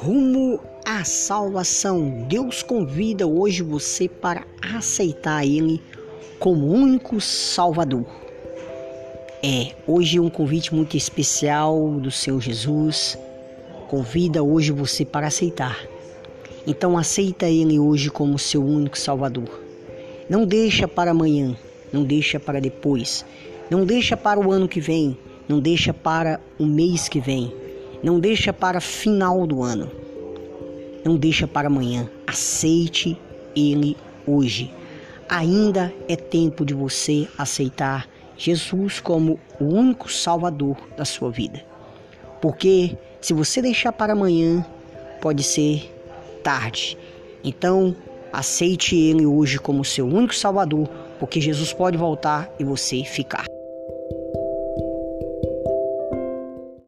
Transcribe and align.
rumo 0.00 0.60
à 0.84 1.04
salvação. 1.04 2.26
Deus 2.28 2.62
convida 2.62 3.26
hoje 3.26 3.62
você 3.62 4.08
para 4.08 4.44
aceitar 4.74 5.46
Ele 5.46 5.80
como 6.38 6.66
único 6.66 7.20
Salvador. 7.20 8.04
É, 9.42 9.74
hoje 9.86 10.18
é 10.18 10.20
um 10.20 10.30
convite 10.30 10.74
muito 10.74 10.96
especial 10.96 11.92
do 12.00 12.10
Senhor 12.10 12.40
Jesus. 12.40 13.16
Convida 13.88 14.42
hoje 14.42 14.72
você 14.72 15.04
para 15.04 15.28
aceitar. 15.28 15.78
Então 16.66 16.98
aceita 16.98 17.46
Ele 17.46 17.78
hoje 17.78 18.10
como 18.10 18.38
seu 18.38 18.64
único 18.64 18.98
Salvador. 18.98 19.62
Não 20.28 20.44
deixa 20.44 20.88
para 20.88 21.12
amanhã, 21.12 21.56
não 21.92 22.02
deixa 22.02 22.40
para 22.40 22.60
depois, 22.60 23.24
não 23.70 23.84
deixa 23.84 24.16
para 24.16 24.40
o 24.40 24.50
ano 24.50 24.66
que 24.66 24.80
vem, 24.80 25.16
não 25.46 25.60
deixa 25.60 25.92
para 25.94 26.40
o 26.58 26.64
mês 26.64 27.08
que 27.08 27.20
vem 27.20 27.63
não 28.04 28.20
deixa 28.20 28.52
para 28.52 28.82
final 28.82 29.46
do 29.46 29.62
ano. 29.62 29.90
Não 31.02 31.16
deixa 31.16 31.48
para 31.48 31.68
amanhã. 31.68 32.06
Aceite 32.26 33.18
ele 33.56 33.96
hoje. 34.26 34.70
Ainda 35.26 35.90
é 36.06 36.14
tempo 36.14 36.66
de 36.66 36.74
você 36.74 37.26
aceitar 37.38 38.06
Jesus 38.36 39.00
como 39.00 39.40
o 39.58 39.64
único 39.64 40.12
salvador 40.12 40.76
da 40.98 41.06
sua 41.06 41.30
vida. 41.30 41.64
Porque 42.42 42.94
se 43.22 43.32
você 43.32 43.62
deixar 43.62 43.90
para 43.90 44.12
amanhã, 44.12 44.62
pode 45.22 45.42
ser 45.42 45.90
tarde. 46.42 46.98
Então, 47.42 47.96
aceite 48.30 48.94
ele 48.94 49.24
hoje 49.24 49.58
como 49.58 49.82
seu 49.82 50.06
único 50.06 50.34
salvador, 50.34 50.90
porque 51.18 51.40
Jesus 51.40 51.72
pode 51.72 51.96
voltar 51.96 52.54
e 52.58 52.64
você 52.64 53.02
ficar. 53.02 53.53